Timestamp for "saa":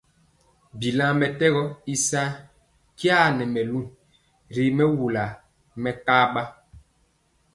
2.07-2.29